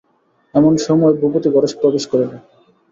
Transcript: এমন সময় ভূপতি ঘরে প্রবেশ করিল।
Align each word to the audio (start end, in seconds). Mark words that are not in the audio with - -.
এমন 0.53 0.73
সময় 0.85 1.13
ভূপতি 1.19 1.49
ঘরে 1.49 1.67
প্রবেশ 1.79 2.03
করিল। 2.11 2.31